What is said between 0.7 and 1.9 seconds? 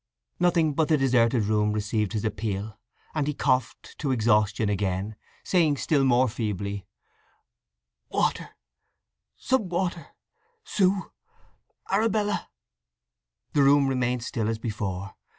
but the deserted room